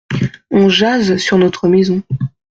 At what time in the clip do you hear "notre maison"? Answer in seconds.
1.37-2.01